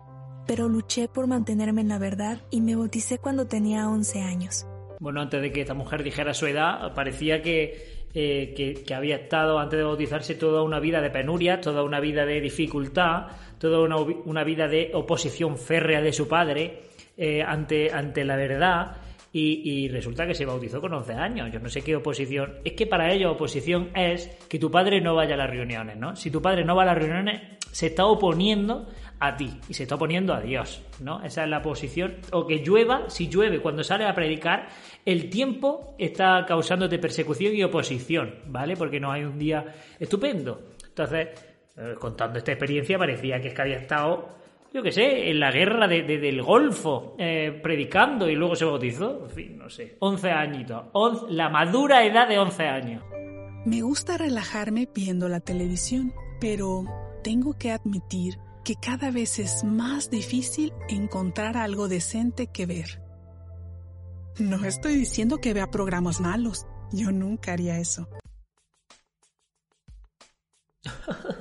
Pero 0.47 0.69
luché 0.69 1.09
por 1.09 1.27
mantenerme 1.27 1.81
en 1.81 1.89
la 1.89 1.97
verdad 1.97 2.43
y 2.51 2.61
me 2.61 2.77
bauticé 2.77 3.17
cuando 3.17 3.47
tenía 3.47 3.89
11 3.89 4.21
años. 4.21 4.67
Bueno, 4.99 5.23
antes 5.23 5.41
de 5.41 5.53
que 5.53 5.63
esta 5.63 5.73
mujer 5.73 6.03
dijera 6.03 6.35
su 6.35 6.45
edad, 6.45 6.93
parecía 6.93 7.41
que, 7.41 8.05
eh, 8.13 8.53
que, 8.87 8.95
había 8.95 9.17
estado 9.17 9.59
antes 9.59 9.79
de 9.79 9.85
bautizarse 9.85 10.35
toda 10.35 10.63
una 10.63 10.81
vida 10.81 11.01
de 11.01 11.09
penuria, 11.09 11.63
toda 11.63 11.83
una 11.83 11.99
vida 11.99 12.27
de 12.27 12.43
dificultad, 12.43 13.29
toda 13.59 13.81
una, 13.81 13.97
una 13.97 14.45
vida 14.45 14.69
de 14.69 14.91
oposición 14.93 15.57
férrea 15.57 16.03
de 16.03 16.13
su 16.13 16.29
padre 16.29 16.83
eh, 17.17 17.43
ante, 17.43 17.91
ante 17.91 18.23
la 18.27 18.37
verdad 18.37 18.97
y, 19.33 19.89
resulta 19.89 20.27
que 20.27 20.35
se 20.35 20.45
bautizó 20.45 20.81
con 20.81 20.93
11 20.93 21.13
años. 21.15 21.53
Yo 21.53 21.61
no 21.61 21.69
sé 21.69 21.83
qué 21.83 21.95
oposición. 21.95 22.57
Es 22.65 22.73
que 22.73 22.87
para 22.87 23.13
ellos 23.13 23.33
oposición 23.33 23.91
es 23.95 24.27
que 24.49 24.59
tu 24.59 24.71
padre 24.71 25.01
no 25.01 25.15
vaya 25.15 25.35
a 25.35 25.39
las 25.39 25.51
reuniones, 25.51 25.97
¿no? 25.97 26.17
Si 26.17 26.31
tu 26.31 26.43
padre 26.43 26.65
no 26.65 26.75
va 26.75 26.83
a 26.83 26.87
las 26.87 26.99
reuniones, 26.99 27.41
se 27.71 27.87
está 27.87 28.07
oponiendo 28.07 28.89
a 29.21 29.37
ti 29.37 29.51
y 29.69 29.75
se 29.75 29.85
está 29.85 29.95
oponiendo 29.95 30.35
a 30.35 30.41
Dios, 30.41 30.83
¿no? 31.01 31.23
Esa 31.23 31.45
es 31.45 31.51
la 31.51 31.63
posición. 31.63 32.17
O 32.33 32.47
que 32.47 32.59
llueva, 32.59 33.09
si 33.09 33.29
llueve 33.29 33.61
cuando 33.61 33.85
sale 33.85 34.05
a 34.05 34.15
predicar, 34.15 34.69
el 35.05 35.31
tiempo 35.31 35.95
está 35.99 36.45
causándote 36.47 36.99
persecución 36.99 37.55
y 37.55 37.63
oposición, 37.63 38.35
¿vale? 38.47 38.77
Porque 38.77 38.99
no 38.99 39.13
hay 39.13 39.23
un 39.23 39.39
día 39.39 39.65
estupendo. 40.01 40.71
Entonces, 40.89 41.29
eh, 41.77 41.95
contando 42.01 42.39
esta 42.39 42.51
experiencia, 42.51 42.99
parecía 42.99 43.41
que 43.41 43.49
es 43.49 43.55
que 43.55 43.63
había 43.63 43.77
estado 43.77 44.40
yo 44.73 44.83
qué 44.83 44.93
sé, 44.93 45.31
en 45.31 45.41
la 45.41 45.51
guerra 45.51 45.89
de, 45.89 46.03
del 46.03 46.43
Golfo, 46.43 47.17
eh, 47.19 47.59
predicando 47.63 48.29
y 48.29 48.37
luego 48.37 48.55
se 48.55 48.65
bautizó. 48.65 49.25
En 49.25 49.31
fin, 49.31 49.59
no 49.59 49.69
sé, 49.69 49.97
11 49.99 50.31
añitos. 50.31 50.85
la 51.29 51.49
madura 51.49 52.05
edad 52.05 52.29
de 52.29 52.39
11 52.39 52.63
años. 52.65 53.05
Me 53.67 53.83
gusta 53.83 54.17
relajarme 54.17 54.89
viendo 54.95 55.29
la 55.29 55.41
televisión, 55.41 56.15
pero 56.41 56.85
tengo 57.23 57.59
que 57.59 57.73
admitir 57.73 58.39
que 58.65 58.77
cada 58.77 59.11
vez 59.11 59.39
es 59.39 59.65
más 59.65 60.11
difícil 60.11 60.73
encontrar 60.89 61.57
algo 61.57 61.89
decente 61.89 62.47
que 62.47 62.67
ver. 62.67 63.03
No 64.39 64.65
estoy 64.65 64.95
diciendo 64.95 65.39
que 65.39 65.53
vea 65.53 65.71
programas 65.71 66.21
malos. 66.21 66.67
Yo 66.93 67.11
nunca 67.11 67.53
haría 67.53 67.79
eso. 67.79 68.09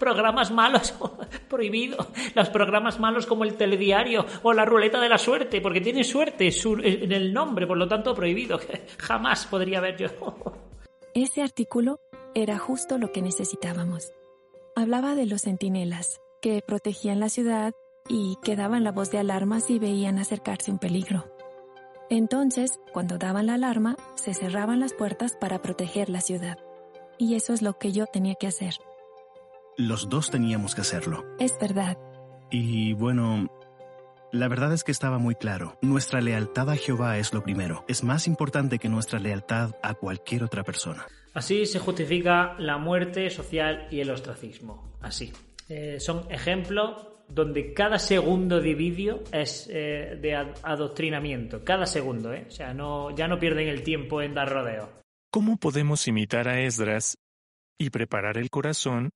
programas 0.00 0.50
malos 0.50 0.94
prohibido. 1.48 2.08
Los 2.34 2.48
programas 2.48 2.98
malos 2.98 3.26
como 3.26 3.44
el 3.44 3.54
telediario 3.54 4.26
o 4.42 4.52
la 4.52 4.64
ruleta 4.64 5.00
de 5.00 5.08
la 5.08 5.18
suerte 5.18 5.60
porque 5.60 5.80
tiene 5.80 6.02
suerte 6.02 6.50
en 6.82 7.12
el 7.12 7.32
nombre 7.32 7.68
por 7.68 7.76
lo 7.76 7.86
tanto 7.86 8.12
prohibido. 8.16 8.58
Jamás 8.98 9.46
podría 9.46 9.78
haber 9.78 9.96
yo. 9.96 10.08
Ese 11.14 11.42
artículo 11.42 12.00
era 12.34 12.58
justo 12.58 12.98
lo 12.98 13.12
que 13.12 13.22
necesitábamos. 13.22 14.10
Hablaba 14.74 15.14
de 15.14 15.26
los 15.26 15.42
centinelas 15.42 16.20
que 16.40 16.62
protegían 16.66 17.20
la 17.20 17.28
ciudad 17.28 17.72
y 18.08 18.36
que 18.42 18.56
daban 18.56 18.82
la 18.82 18.92
voz 18.92 19.10
de 19.10 19.18
alarma 19.18 19.60
si 19.60 19.78
veían 19.78 20.18
acercarse 20.18 20.70
un 20.70 20.78
peligro. 20.78 21.26
Entonces 22.08 22.80
cuando 22.92 23.18
daban 23.18 23.46
la 23.46 23.54
alarma 23.54 23.96
se 24.14 24.34
cerraban 24.34 24.80
las 24.80 24.94
puertas 24.94 25.36
para 25.36 25.62
proteger 25.62 26.08
la 26.08 26.20
ciudad. 26.20 26.58
Y 27.18 27.34
eso 27.34 27.52
es 27.52 27.60
lo 27.60 27.74
que 27.74 27.92
yo 27.92 28.06
tenía 28.06 28.34
que 28.36 28.46
hacer 28.46 28.74
los 29.80 30.08
dos 30.08 30.30
teníamos 30.30 30.74
que 30.74 30.82
hacerlo. 30.82 31.24
Es 31.38 31.58
verdad. 31.58 31.96
Y 32.50 32.92
bueno, 32.92 33.48
la 34.32 34.48
verdad 34.48 34.72
es 34.72 34.84
que 34.84 34.92
estaba 34.92 35.18
muy 35.18 35.34
claro. 35.34 35.78
Nuestra 35.82 36.20
lealtad 36.20 36.70
a 36.70 36.76
Jehová 36.76 37.18
es 37.18 37.32
lo 37.32 37.42
primero. 37.42 37.84
Es 37.88 38.04
más 38.04 38.26
importante 38.26 38.78
que 38.78 38.88
nuestra 38.88 39.18
lealtad 39.18 39.74
a 39.82 39.94
cualquier 39.94 40.44
otra 40.44 40.62
persona. 40.62 41.06
Así 41.32 41.64
se 41.66 41.78
justifica 41.78 42.54
la 42.58 42.76
muerte 42.76 43.30
social 43.30 43.88
y 43.90 44.00
el 44.00 44.10
ostracismo. 44.10 44.96
Así. 45.00 45.32
Eh, 45.68 45.98
son 46.00 46.30
ejemplos 46.30 47.06
donde 47.28 47.72
cada 47.72 47.98
segundo 47.98 48.60
de 48.60 48.74
vídeo 48.74 49.22
es 49.32 49.68
eh, 49.70 50.18
de 50.20 50.34
adoctrinamiento. 50.34 51.64
Cada 51.64 51.86
segundo, 51.86 52.34
¿eh? 52.34 52.46
O 52.48 52.50
sea, 52.50 52.74
no, 52.74 53.14
ya 53.14 53.28
no 53.28 53.38
pierden 53.38 53.68
el 53.68 53.82
tiempo 53.82 54.20
en 54.20 54.34
dar 54.34 54.50
rodeo. 54.50 54.90
¿Cómo 55.30 55.56
podemos 55.58 56.08
imitar 56.08 56.48
a 56.48 56.60
Esdras 56.60 57.16
y 57.78 57.90
preparar 57.90 58.36
el 58.36 58.50
corazón 58.50 59.10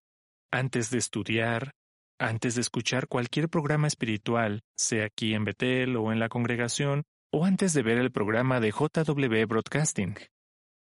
antes 0.54 0.90
de 0.90 0.98
estudiar, 0.98 1.72
antes 2.18 2.54
de 2.54 2.60
escuchar 2.60 3.08
cualquier 3.08 3.48
programa 3.48 3.88
espiritual, 3.88 4.60
sea 4.76 5.06
aquí 5.06 5.34
en 5.34 5.44
Betel 5.44 5.96
o 5.96 6.12
en 6.12 6.20
la 6.20 6.28
congregación, 6.28 7.02
o 7.32 7.44
antes 7.44 7.74
de 7.74 7.82
ver 7.82 7.98
el 7.98 8.12
programa 8.12 8.60
de 8.60 8.70
JW 8.70 9.46
Broadcasting. 9.48 10.14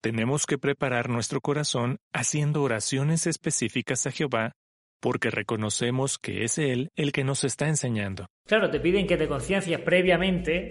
Tenemos 0.00 0.46
que 0.46 0.56
preparar 0.56 1.08
nuestro 1.08 1.40
corazón 1.40 1.98
haciendo 2.12 2.62
oraciones 2.62 3.26
específicas 3.26 4.06
a 4.06 4.12
Jehová 4.12 4.52
porque 5.00 5.30
reconocemos 5.30 6.18
que 6.18 6.44
es 6.44 6.58
Él 6.58 6.90
el 6.94 7.10
que 7.10 7.24
nos 7.24 7.42
está 7.42 7.66
enseñando. 7.66 8.26
Claro, 8.46 8.70
te 8.70 8.78
piden 8.78 9.06
que 9.08 9.16
te 9.16 9.26
conciencias 9.26 9.80
previamente, 9.80 10.68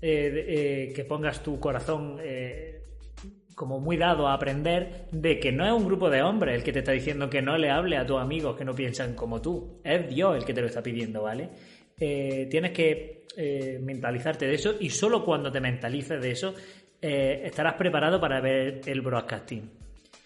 eh, 0.00 0.46
eh, 0.90 0.92
que 0.94 1.04
pongas 1.04 1.42
tu 1.42 1.58
corazón 1.58 2.18
eh, 2.22 2.81
como 3.54 3.80
muy 3.80 3.96
dado 3.96 4.28
a 4.28 4.34
aprender 4.34 5.06
de 5.10 5.38
que 5.38 5.52
no 5.52 5.66
es 5.66 5.72
un 5.72 5.84
grupo 5.84 6.10
de 6.10 6.22
hombres 6.22 6.56
el 6.56 6.62
que 6.62 6.72
te 6.72 6.80
está 6.80 6.92
diciendo 6.92 7.28
que 7.28 7.42
no 7.42 7.56
le 7.56 7.70
hable 7.70 7.96
a 7.96 8.06
tus 8.06 8.20
amigos 8.20 8.56
que 8.56 8.64
no 8.64 8.74
piensan 8.74 9.14
como 9.14 9.40
tú. 9.40 9.80
Es 9.84 10.08
Dios 10.08 10.36
el 10.36 10.44
que 10.44 10.54
te 10.54 10.60
lo 10.60 10.66
está 10.66 10.82
pidiendo, 10.82 11.22
¿vale? 11.22 11.48
Eh, 11.98 12.48
tienes 12.50 12.72
que 12.72 13.26
eh, 13.36 13.78
mentalizarte 13.82 14.46
de 14.46 14.54
eso 14.54 14.74
y 14.80 14.90
solo 14.90 15.24
cuando 15.24 15.52
te 15.52 15.60
mentalices 15.60 16.20
de 16.20 16.30
eso 16.30 16.54
eh, 17.00 17.42
estarás 17.44 17.74
preparado 17.74 18.20
para 18.20 18.40
ver 18.40 18.80
el 18.86 19.00
broadcasting. 19.00 19.70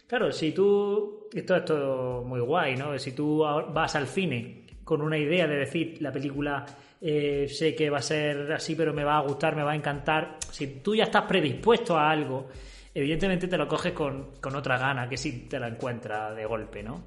Claro, 0.06 0.30
si 0.30 0.52
tú, 0.52 1.28
esto 1.34 1.56
es 1.56 1.64
todo 1.64 2.22
muy 2.22 2.40
guay, 2.40 2.76
¿no? 2.76 2.96
Si 2.98 3.12
tú 3.12 3.38
vas 3.38 3.96
al 3.96 4.06
cine 4.06 4.62
con 4.84 5.02
una 5.02 5.18
idea 5.18 5.48
de 5.48 5.56
decir 5.56 5.96
la 6.00 6.12
película 6.12 6.64
sé 6.98 7.74
que 7.76 7.90
va 7.90 7.98
a 7.98 8.02
ser 8.02 8.52
así, 8.52 8.74
pero 8.74 8.92
me 8.94 9.04
va 9.04 9.18
a 9.18 9.20
gustar, 9.20 9.54
me 9.54 9.62
va 9.62 9.72
a 9.72 9.76
encantar, 9.76 10.38
si 10.50 10.80
tú 10.80 10.94
ya 10.94 11.04
estás 11.04 11.24
predispuesto 11.24 11.96
a 11.96 12.10
algo, 12.10 12.48
evidentemente 12.96 13.46
te 13.46 13.58
lo 13.58 13.68
coges 13.68 13.92
con, 13.92 14.32
otra 14.42 14.78
gana 14.78 15.06
que 15.06 15.18
si 15.18 15.46
te 15.48 15.60
la 15.60 15.68
encuentras 15.68 16.34
de 16.34 16.46
golpe, 16.46 16.82
¿no? 16.82 17.04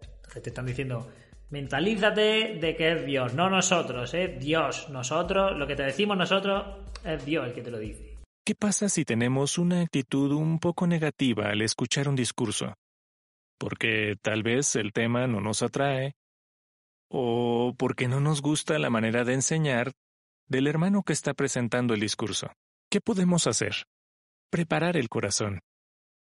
Entonces 0.00 0.42
te 0.42 0.50
están 0.50 0.66
diciendo, 0.66 1.12
mentalízate 1.50 2.58
de 2.60 2.74
que 2.76 2.92
es 2.92 3.06
Dios, 3.06 3.32
no 3.32 3.48
nosotros, 3.48 4.14
es 4.14 4.40
Dios. 4.40 4.88
Nosotros, 4.90 5.56
lo 5.56 5.68
que 5.68 5.76
te 5.76 5.84
decimos 5.84 6.16
nosotros, 6.16 6.64
es 7.04 7.24
Dios 7.24 7.46
el 7.46 7.52
que 7.52 7.62
te 7.62 7.70
lo 7.70 7.78
dice. 7.78 8.18
¿Qué 8.44 8.56
pasa 8.56 8.88
si 8.88 9.04
tenemos 9.04 9.58
una 9.58 9.82
actitud 9.82 10.32
un 10.32 10.58
poco 10.58 10.88
negativa 10.88 11.50
al 11.50 11.62
escuchar 11.62 12.08
un 12.08 12.16
discurso? 12.16 12.74
Porque 13.58 14.16
tal 14.20 14.42
vez 14.42 14.74
el 14.74 14.92
tema 14.92 15.28
no 15.28 15.40
nos 15.40 15.62
atrae, 15.62 16.16
o 17.08 17.76
porque 17.78 18.08
no 18.08 18.18
nos 18.18 18.42
gusta 18.42 18.76
la 18.80 18.90
manera 18.90 19.22
de 19.22 19.34
enseñar 19.34 19.92
del 20.48 20.66
hermano 20.66 21.04
que 21.04 21.12
está 21.12 21.32
presentando 21.32 21.94
el 21.94 22.00
discurso. 22.00 22.50
¿Qué 22.90 23.00
podemos 23.00 23.46
hacer? 23.46 23.84
Preparar 24.52 24.98
el 24.98 25.08
corazón. 25.08 25.60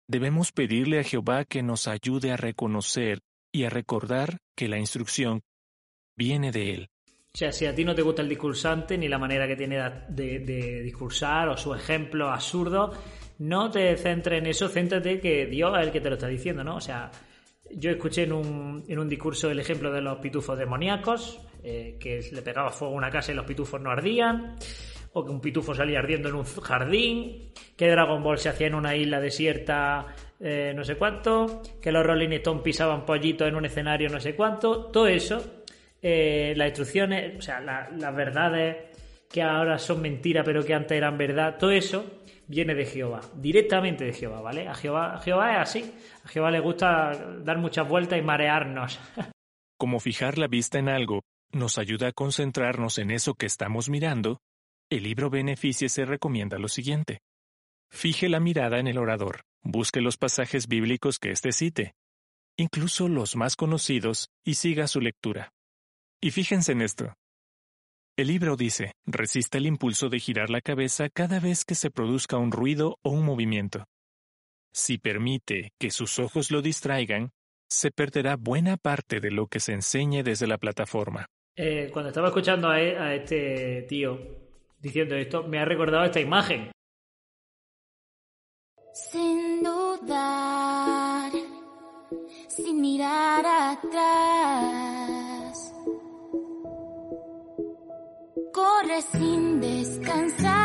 Debemos 0.08 0.50
pedirle 0.50 0.98
a 0.98 1.04
Jehová 1.04 1.44
que 1.44 1.62
nos 1.62 1.86
ayude 1.86 2.32
a 2.32 2.38
reconocer 2.38 3.20
y 3.52 3.64
a 3.64 3.70
recordar 3.70 4.38
que 4.56 4.66
la 4.66 4.78
instrucción 4.78 5.42
viene 6.16 6.50
de 6.50 6.72
Él. 6.72 6.88
O 7.34 7.38
sea, 7.38 7.52
si 7.52 7.66
a 7.66 7.74
ti 7.74 7.84
no 7.84 7.94
te 7.94 8.00
gusta 8.00 8.22
el 8.22 8.28
discursante 8.28 8.96
ni 8.96 9.08
la 9.08 9.18
manera 9.18 9.46
que 9.46 9.56
tiene 9.56 9.78
de, 10.08 10.82
discursar 10.82 11.48
o 11.48 11.56
su 11.56 11.74
ejemplo 11.74 12.30
absurdo, 12.30 12.92
no 13.40 13.70
te 13.70 13.94
centres 13.98 14.38
en 14.40 14.46
eso, 14.46 14.68
céntrate 14.68 15.20
que 15.20 15.44
Dios 15.46 15.76
es 15.78 15.86
el 15.86 15.92
que 15.92 16.00
te 16.00 16.08
lo 16.08 16.14
está 16.14 16.28
diciendo, 16.28 16.64
¿no? 16.64 16.76
O 16.76 16.80
sea, 16.80 17.10
yo 17.72 17.90
escuché 17.90 18.22
en 18.22 18.32
un, 18.32 18.84
en 18.88 18.98
un 18.98 19.08
discurso 19.08 19.50
el 19.50 19.58
ejemplo 19.58 19.92
de 19.92 20.00
los 20.00 20.18
pitufos 20.18 20.56
demoníacos, 20.56 21.40
eh, 21.62 21.98
que 22.00 22.26
le 22.32 22.40
pegaba 22.40 22.70
fuego 22.70 22.94
a 22.94 22.96
una 22.96 23.10
casa 23.10 23.32
y 23.32 23.34
los 23.34 23.44
pitufos 23.44 23.80
no 23.80 23.90
ardían 23.90 24.56
o 25.14 25.24
que 25.24 25.30
un 25.30 25.40
pitufo 25.40 25.74
salía 25.74 26.00
ardiendo 26.00 26.28
en 26.28 26.34
un 26.34 26.44
jardín, 26.44 27.50
que 27.76 27.88
Dragon 27.88 28.22
Ball 28.22 28.38
se 28.38 28.48
hacía 28.48 28.66
en 28.66 28.74
una 28.74 28.96
isla 28.96 29.20
desierta 29.20 30.06
eh, 30.40 30.72
no 30.74 30.84
sé 30.84 30.96
cuánto, 30.96 31.62
que 31.80 31.92
los 31.92 32.04
Rolling 32.04 32.32
Stones 32.32 32.62
pisaban 32.62 33.06
pollitos 33.06 33.48
en 33.48 33.54
un 33.54 33.64
escenario 33.64 34.08
no 34.10 34.20
sé 34.20 34.34
cuánto, 34.34 34.86
todo 34.86 35.06
eso, 35.06 35.62
eh, 36.02 36.52
las 36.56 36.68
instrucciones, 36.68 37.38
o 37.38 37.42
sea, 37.42 37.60
las 37.60 38.14
verdades 38.14 38.76
que 39.30 39.42
ahora 39.42 39.78
son 39.78 40.02
mentiras 40.02 40.44
pero 40.44 40.64
que 40.64 40.74
antes 40.74 40.96
eran 40.96 41.16
verdad, 41.16 41.56
todo 41.58 41.70
eso 41.70 42.04
viene 42.48 42.74
de 42.74 42.84
Jehová, 42.84 43.20
directamente 43.36 44.04
de 44.04 44.12
Jehová, 44.12 44.40
¿vale? 44.40 44.68
A 44.68 44.74
Jehová, 44.74 45.14
a 45.14 45.20
Jehová 45.20 45.54
es 45.54 45.58
así, 45.60 45.94
a 46.24 46.28
Jehová 46.28 46.50
le 46.50 46.60
gusta 46.60 47.12
dar 47.42 47.58
muchas 47.58 47.88
vueltas 47.88 48.18
y 48.18 48.22
marearnos. 48.22 48.98
Como 49.78 50.00
fijar 50.00 50.38
la 50.38 50.48
vista 50.48 50.78
en 50.78 50.88
algo 50.88 51.22
nos 51.52 51.78
ayuda 51.78 52.08
a 52.08 52.12
concentrarnos 52.12 52.98
en 52.98 53.12
eso 53.12 53.34
que 53.34 53.46
estamos 53.46 53.88
mirando 53.88 54.40
el 54.90 55.02
libro 55.02 55.30
Beneficie 55.30 55.88
se 55.88 56.04
recomienda 56.04 56.58
lo 56.58 56.68
siguiente. 56.68 57.20
Fije 57.90 58.28
la 58.28 58.40
mirada 58.40 58.78
en 58.78 58.86
el 58.86 58.98
orador, 58.98 59.42
busque 59.62 60.00
los 60.00 60.16
pasajes 60.16 60.66
bíblicos 60.68 61.18
que 61.18 61.30
éste 61.30 61.52
cite, 61.52 61.94
incluso 62.56 63.08
los 63.08 63.36
más 63.36 63.56
conocidos, 63.56 64.28
y 64.44 64.54
siga 64.54 64.86
su 64.86 65.00
lectura. 65.00 65.52
Y 66.20 66.30
fíjense 66.30 66.72
en 66.72 66.82
esto. 66.82 67.14
El 68.16 68.28
libro 68.28 68.56
dice, 68.56 68.92
resista 69.06 69.58
el 69.58 69.66
impulso 69.66 70.08
de 70.08 70.20
girar 70.20 70.50
la 70.50 70.60
cabeza 70.60 71.08
cada 71.08 71.40
vez 71.40 71.64
que 71.64 71.74
se 71.74 71.90
produzca 71.90 72.36
un 72.36 72.52
ruido 72.52 72.98
o 73.02 73.10
un 73.10 73.24
movimiento. 73.24 73.84
Si 74.72 74.98
permite 74.98 75.72
que 75.80 75.90
sus 75.90 76.18
ojos 76.18 76.50
lo 76.50 76.62
distraigan, 76.62 77.30
se 77.68 77.90
perderá 77.90 78.36
buena 78.36 78.76
parte 78.76 79.20
de 79.20 79.30
lo 79.30 79.46
que 79.46 79.60
se 79.60 79.72
enseñe 79.72 80.22
desde 80.22 80.46
la 80.46 80.58
plataforma. 80.58 81.26
Eh, 81.56 81.90
cuando 81.92 82.08
estaba 82.08 82.28
escuchando 82.28 82.68
a, 82.68 82.80
e, 82.80 82.96
a 82.96 83.14
este 83.14 83.82
tío 83.88 84.43
diciendo 84.84 85.16
esto, 85.16 85.42
me 85.44 85.58
ha 85.58 85.64
recordado 85.64 86.04
esta 86.04 86.20
imagen. 86.20 86.70
Sin 88.92 89.62
dudar, 89.62 91.32
sin 92.48 92.80
mirar 92.82 93.44
atrás, 93.46 94.14
corre 98.52 99.00
sin 99.00 99.60
descansar 99.60 100.63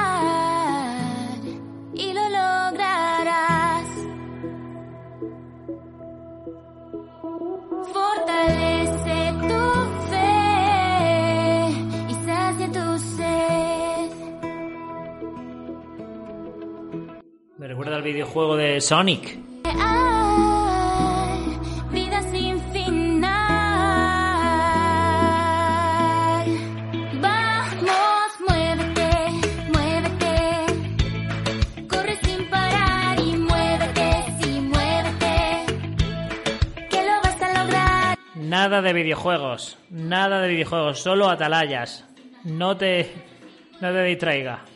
vas 37.22 37.41
a 37.41 37.63
lograr. 37.63 38.18
Nada 38.36 38.82
de 38.82 38.94
videojuegos, 38.94 39.77
nada 39.89 40.41
de 40.41 40.48
videojuegos, 40.50 41.00
solo 41.00 41.29
atalayas. 41.29 42.06
No 42.46 42.77
te, 42.77 43.12
no 43.82 43.91
te 43.91 44.03
distraiga. 44.03 44.69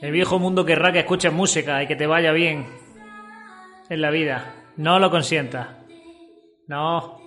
El 0.00 0.12
viejo 0.12 0.38
mundo 0.38 0.64
querrá 0.64 0.92
que 0.92 1.00
escuches 1.00 1.32
música 1.32 1.82
y 1.82 1.86
que 1.86 1.96
te 1.96 2.06
vaya 2.06 2.32
bien 2.32 2.66
en 3.90 4.00
la 4.00 4.10
vida. 4.10 4.54
No 4.76 4.98
lo 4.98 5.10
consientas. 5.10 5.68
No. 6.66 7.20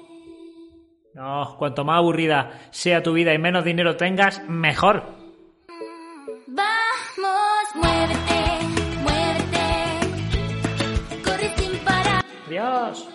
No, 1.13 1.55
cuanto 1.59 1.85
más 1.85 1.97
aburrida 1.97 2.61
sea 2.71 3.03
tu 3.03 3.13
vida 3.13 3.31
y 3.33 3.37
menos 3.37 3.63
dinero 3.63 3.95
tengas, 3.95 4.41
mejor. 4.49 5.03
Vamos, 6.47 7.75
muévete, 7.75 8.41
muévete. 9.03 9.67
Corre 11.23 11.53
sin 11.55 11.77
parar, 11.85 12.23
Adiós. 12.47 13.12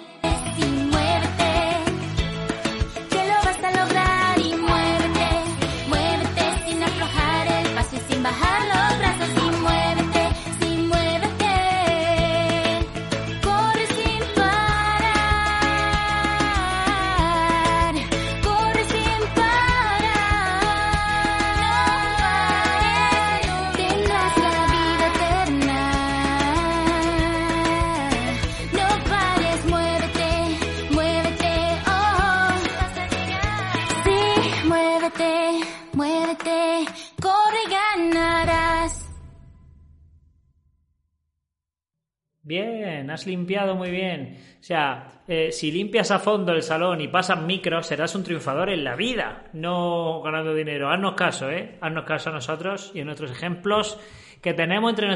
Has 43.18 43.26
limpiado 43.26 43.74
muy 43.74 43.90
bien. 43.90 44.38
O 44.60 44.62
sea, 44.62 45.22
eh, 45.26 45.50
si 45.50 45.72
limpias 45.72 46.10
a 46.10 46.18
fondo 46.18 46.52
el 46.52 46.62
salón 46.62 47.00
y 47.00 47.08
pasas 47.08 47.42
micros, 47.42 47.86
serás 47.86 48.14
un 48.14 48.22
triunfador 48.22 48.70
en 48.70 48.84
la 48.84 48.94
vida, 48.94 49.50
no 49.52 50.22
ganando 50.22 50.54
dinero. 50.54 50.90
Haznos 50.90 51.14
caso, 51.14 51.50
¿eh? 51.50 51.78
Haznos 51.80 52.04
caso 52.04 52.30
a 52.30 52.34
nosotros 52.34 52.92
y 52.94 53.00
a 53.00 53.04
nuestros 53.04 53.30
ejemplos 53.32 53.98
que 54.40 54.54
tenemos 54.54 54.90
entre, 54.96 55.12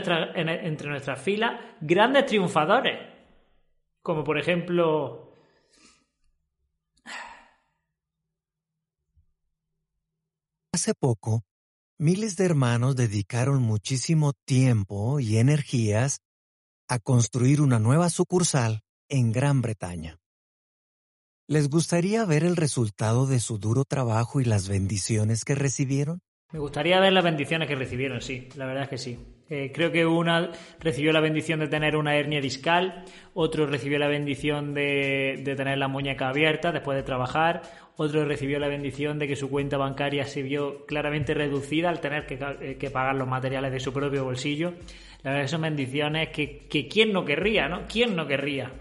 entre 0.67 0.91
nuestras 0.91 1.21
filas 1.21 1.61
grandes 1.81 2.27
triunfadores. 2.27 2.99
Como 4.03 4.25
por 4.25 4.39
ejemplo... 4.39 5.29
Hace 10.75 10.95
poco, 10.95 11.45
miles 11.99 12.37
de 12.37 12.47
hermanos 12.47 12.97
dedicaron 12.97 13.63
muchísimo 13.63 14.33
tiempo 14.47 15.21
y 15.21 15.37
energías 15.37 16.23
a 16.93 16.99
construir 16.99 17.63
una 17.63 17.79
nueva 17.79 18.11
sucursal 18.11 18.83
en 19.09 19.33
Gran 19.33 19.63
Bretaña. 19.63 20.19
¿Les 21.49 21.71
gustaría 21.71 22.27
ver 22.27 22.45
el 22.45 22.55
resultado 22.55 23.27
de 23.27 23.41
su 23.41 23.57
duro 23.57 23.85
trabajo 23.85 24.43
y 24.43 24.45
las 24.45 24.69
bendiciones 24.69 25.47
que 25.47 25.55
recibieron? 25.55 26.21
Me 26.53 26.59
gustaría 26.59 27.01
ver 27.01 27.15
las 27.15 27.25
bendiciones 27.25 27.67
que 27.67 27.77
recibieron, 27.77 28.21
sí, 28.21 28.51
la 28.57 28.67
verdad 28.67 28.85
es 28.85 28.89
que 28.91 28.99
sí. 28.99 29.19
Creo 29.73 29.93
que 29.93 30.07
una 30.07 30.51
recibió 30.81 31.13
la 31.13 31.21
bendición 31.21 31.61
de 31.61 31.69
tener 31.69 31.97
una 31.97 32.17
hernia 32.17 32.41
discal, 32.41 33.05
otro 33.35 33.67
recibió 33.67 33.99
la 33.99 34.09
bendición 34.09 34.75
de, 34.75 35.41
de 35.45 35.55
tener 35.55 35.79
la 35.79 35.89
muñeca 35.89 36.29
abierta 36.29 36.73
después 36.73 36.97
de 36.97 37.03
trabajar, 37.03 37.63
otro 37.97 38.25
recibió 38.25 38.59
la 38.59 38.69
bendición 38.69 39.19
de 39.19 39.29
que 39.29 39.37
su 39.37 39.51
cuenta 39.51 39.77
bancaria 39.77 40.25
se 40.25 40.43
vio 40.43 40.87
claramente 40.87 41.35
reducida 41.35 41.91
al 41.91 42.01
tener 42.01 42.27
que, 42.27 42.39
eh, 42.61 42.77
que 42.79 42.91
pagar 42.91 43.15
los 43.17 43.29
materiales 43.29 43.73
de 43.73 43.81
su 43.81 43.93
propio 43.93 44.25
bolsillo. 44.25 44.73
La 45.23 45.33
verdad 45.33 45.45
que 45.45 45.49
son 45.49 45.63
bendiciones 45.63 46.31
que, 46.31 46.67
que 46.69 46.89
quién 46.89 47.13
no 47.13 47.25
querría, 47.25 47.69
¿no? 47.69 47.83
¿Quién 47.87 48.17
no 48.17 48.27
querría? 48.27 48.73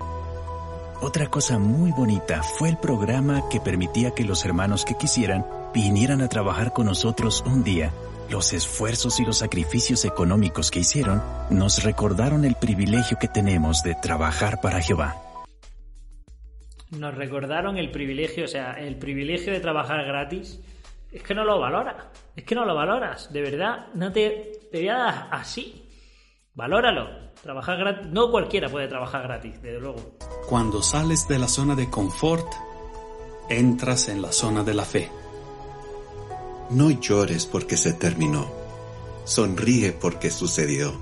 Otra 1.02 1.28
cosa 1.28 1.60
muy 1.60 1.92
bonita 1.92 2.42
fue 2.44 2.70
el 2.70 2.78
programa 2.78 3.50
que 3.50 3.60
permitía 3.60 4.12
que 4.12 4.24
los 4.24 4.46
hermanos 4.46 4.86
que 4.86 4.96
quisieran 4.96 5.46
vinieran 5.74 6.22
a 6.22 6.30
trabajar 6.30 6.74
con 6.74 6.86
nosotros 6.86 7.44
un 7.46 7.64
día. 7.64 7.92
Los 8.32 8.54
esfuerzos 8.54 9.20
y 9.20 9.26
los 9.26 9.40
sacrificios 9.40 10.06
económicos 10.06 10.72
que 10.72 10.80
hicieron 10.80 11.22
nos 11.50 11.84
recordaron 11.84 12.46
el 12.46 12.56
privilegio 12.56 13.18
que 13.20 13.28
tenemos 13.28 13.84
de 13.84 13.94
trabajar 13.94 14.62
para 14.62 14.80
Jehová. 14.80 15.18
Nos 16.92 17.14
recordaron 17.14 17.78
el 17.78 17.92
privilegio, 17.92 18.46
o 18.46 18.48
sea, 18.48 18.72
el 18.80 18.98
privilegio 18.98 19.52
de 19.52 19.60
trabajar 19.60 20.06
gratis. 20.06 20.62
Es 21.12 21.24
que 21.24 21.36
no 21.36 21.44
lo 21.44 21.60
valoras, 21.60 22.06
es 22.34 22.46
que 22.46 22.56
no 22.56 22.64
lo 22.64 22.74
valoras, 22.74 23.34
de 23.34 23.42
verdad, 23.42 23.88
no 23.96 24.14
te, 24.14 24.62
te 24.72 24.78
voy 24.78 24.88
a 24.88 24.98
dar 24.98 25.28
así. 25.32 25.90
Valóralo. 26.54 27.32
Trabajar 27.44 27.80
gratis, 27.80 28.08
no 28.08 28.32
cualquiera 28.32 28.70
puede 28.70 28.88
trabajar 28.88 29.24
gratis, 29.24 29.62
desde 29.62 29.82
luego. 29.82 30.18
Cuando 30.48 30.82
sales 30.82 31.28
de 31.28 31.38
la 31.38 31.50
zona 31.50 31.76
de 31.76 31.90
confort, 31.90 32.48
entras 33.50 34.08
en 34.08 34.22
la 34.22 34.32
zona 34.32 34.64
de 34.64 34.74
la 34.74 34.86
fe. 34.86 35.12
No 36.72 36.90
llores 36.90 37.46
porque 37.46 37.76
se 37.76 37.94
terminó. 37.94 38.50
Sonríe 39.26 39.92
porque 39.92 40.30
sucedió. 40.30 40.94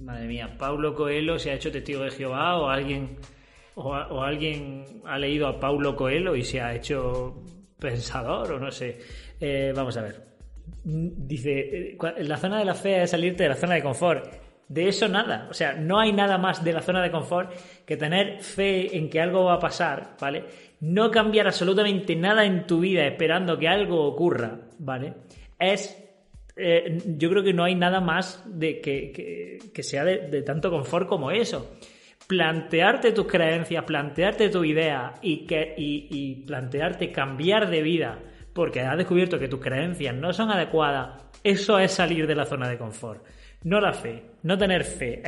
Madre 0.00 0.28
mía, 0.28 0.56
Paulo 0.56 0.94
Coelho 0.94 1.38
se 1.40 1.50
ha 1.50 1.54
hecho 1.54 1.72
testigo 1.72 2.02
de 2.02 2.10
Jehová 2.12 2.56
o 2.56 2.68
alguien 2.68 3.16
o, 3.74 3.94
alguien 4.22 4.84
ha 5.04 5.18
leído 5.18 5.48
a 5.48 5.58
Paulo 5.58 5.96
Coelho 5.96 6.36
y 6.36 6.44
se 6.44 6.60
ha 6.60 6.74
hecho 6.74 7.42
pensador 7.78 8.52
o 8.52 8.60
no 8.60 8.70
sé. 8.70 8.98
Eh, 9.40 9.72
vamos 9.74 9.96
a 9.96 10.02
ver. 10.02 10.28
Mm, 10.84 11.08
Dice, 11.26 11.50
eh, 11.58 11.98
la 12.18 12.36
zona 12.36 12.60
de 12.60 12.64
la 12.64 12.74
fe 12.74 13.02
es 13.02 13.10
salirte 13.10 13.42
de 13.42 13.48
la 13.48 13.56
zona 13.56 13.74
de 13.74 13.82
confort. 13.82 14.47
De 14.68 14.88
eso 14.88 15.08
nada. 15.08 15.46
O 15.50 15.54
sea, 15.54 15.72
no 15.72 15.98
hay 15.98 16.12
nada 16.12 16.36
más 16.36 16.62
de 16.62 16.72
la 16.72 16.82
zona 16.82 17.02
de 17.02 17.10
confort 17.10 17.52
que 17.86 17.96
tener 17.96 18.40
fe 18.42 18.96
en 18.96 19.08
que 19.08 19.20
algo 19.20 19.44
va 19.44 19.54
a 19.54 19.58
pasar, 19.58 20.16
¿vale? 20.20 20.44
No 20.80 21.10
cambiar 21.10 21.46
absolutamente 21.46 22.14
nada 22.14 22.44
en 22.44 22.66
tu 22.66 22.80
vida 22.80 23.06
esperando 23.06 23.58
que 23.58 23.66
algo 23.66 24.04
ocurra, 24.04 24.58
¿vale? 24.78 25.14
Es 25.58 26.04
eh, 26.56 26.98
yo 27.16 27.30
creo 27.30 27.42
que 27.42 27.52
no 27.54 27.64
hay 27.64 27.74
nada 27.76 28.00
más 28.00 28.42
de 28.46 28.80
que, 28.80 29.12
que- 29.72 29.82
sea 29.82 30.04
de, 30.04 30.42
tanto 30.42 30.70
confort 30.70 31.08
como 31.08 31.30
eso. 31.30 31.76
Plantearte 32.26 33.12
tus 33.12 33.26
creencias, 33.26 33.84
plantearte 33.84 34.50
tu 34.50 34.64
idea 34.64 35.14
y, 35.22 35.46
que, 35.46 35.74
y 35.78 36.34
plantearte 36.46 37.10
cambiar 37.10 37.70
de 37.70 37.80
vida 37.80 38.18
porque 38.52 38.80
has 38.80 38.98
descubierto 38.98 39.38
que 39.38 39.46
tus 39.46 39.60
creencias 39.60 40.14
no 40.14 40.32
son 40.32 40.50
adecuadas, 40.50 41.22
eso 41.44 41.78
es 41.78 41.92
salir 41.92 42.26
de 42.26 42.34
la 42.34 42.44
zona 42.44 42.68
de 42.68 42.76
confort. 42.76 43.24
No 43.64 43.80
la 43.80 43.92
fe, 43.92 44.22
no 44.42 44.56
tener 44.56 44.84
fe 44.84 45.20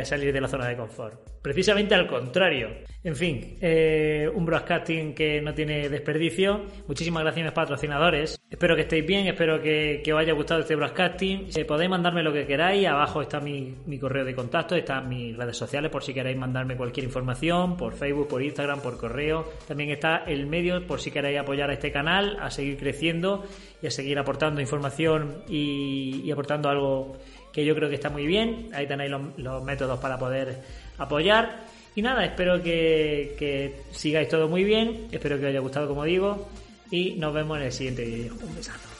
es 0.00 0.08
salir 0.08 0.32
de 0.32 0.40
la 0.40 0.48
zona 0.48 0.68
de 0.68 0.76
confort. 0.76 1.34
Precisamente 1.44 1.94
al 1.94 2.06
contrario. 2.06 2.68
En 3.02 3.14
fin, 3.14 3.58
eh, 3.60 4.26
un 4.34 4.46
broadcasting 4.46 5.14
que 5.14 5.42
no 5.42 5.52
tiene 5.52 5.90
desperdicio. 5.90 6.64
Muchísimas 6.88 7.22
gracias 7.22 7.44
mis 7.44 7.52
patrocinadores. 7.52 8.40
Espero 8.48 8.74
que 8.74 8.82
estéis 8.82 9.06
bien, 9.06 9.26
espero 9.26 9.60
que, 9.60 10.02
os 10.10 10.18
haya 10.18 10.32
gustado 10.32 10.60
este 10.60 10.74
broadcasting. 10.74 11.48
Eh, 11.54 11.66
podéis 11.66 11.90
mandarme 11.90 12.22
lo 12.22 12.32
que 12.32 12.46
queráis. 12.46 12.86
Abajo 12.86 13.20
está 13.20 13.40
mi, 13.40 13.74
mi 13.84 13.98
correo 13.98 14.24
de 14.24 14.34
contacto, 14.34 14.74
están 14.74 15.06
mis 15.06 15.36
redes 15.36 15.56
sociales 15.56 15.90
por 15.90 16.02
si 16.02 16.14
queréis 16.14 16.38
mandarme 16.38 16.78
cualquier 16.78 17.04
información, 17.04 17.76
por 17.76 17.94
Facebook, 17.94 18.28
por 18.28 18.42
Instagram, 18.42 18.80
por 18.80 18.96
correo. 18.96 19.44
También 19.68 19.90
está 19.90 20.24
el 20.26 20.46
medio 20.46 20.86
por 20.86 20.98
si 20.98 21.10
queréis 21.10 21.38
apoyar 21.38 21.68
a 21.68 21.74
este 21.74 21.92
canal, 21.92 22.38
a 22.40 22.50
seguir 22.50 22.78
creciendo 22.78 23.44
y 23.82 23.86
a 23.86 23.90
seguir 23.90 24.18
aportando 24.18 24.62
información 24.62 25.44
y 25.46 26.30
aportando 26.30 26.70
algo 26.70 27.18
que 27.54 27.64
yo 27.64 27.74
creo 27.76 27.88
que 27.88 27.94
está 27.94 28.10
muy 28.10 28.26
bien. 28.26 28.68
Ahí 28.74 28.86
tenéis 28.86 29.12
los, 29.36 29.62
métodos 29.62 30.00
para 30.00 30.18
poder 30.18 30.58
apoyar. 30.98 31.62
Y 31.94 32.02
nada, 32.02 32.24
espero 32.24 32.60
que, 32.60 33.36
que 33.38 33.76
sigáis 33.92 34.28
todo 34.28 34.48
muy 34.48 34.64
bien. 34.64 35.06
Espero 35.12 35.38
que 35.38 35.44
os 35.44 35.50
haya 35.50 35.60
gustado, 35.60 35.86
como 35.86 36.02
digo. 36.04 36.48
Y 36.90 37.12
nos 37.12 37.32
vemos 37.32 37.56
en 37.58 37.64
el 37.64 37.72
siguiente 37.72 38.04
vídeo. 38.04 38.34
Un 38.42 38.56
besazo. 38.56 38.94